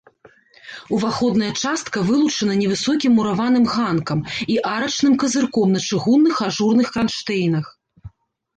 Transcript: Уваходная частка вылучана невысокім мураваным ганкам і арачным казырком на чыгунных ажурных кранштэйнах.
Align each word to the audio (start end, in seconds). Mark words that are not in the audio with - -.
Уваходная 0.95 1.49
частка 1.63 1.97
вылучана 2.07 2.55
невысокім 2.61 3.11
мураваным 3.19 3.69
ганкам 3.75 4.19
і 4.55 4.57
арачным 4.73 5.13
казырком 5.25 5.67
на 5.79 5.85
чыгунных 5.87 6.35
ажурных 6.49 6.87
кранштэйнах. 6.99 7.65